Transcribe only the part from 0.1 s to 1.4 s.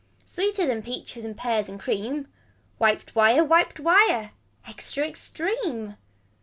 Sweeter than peaches and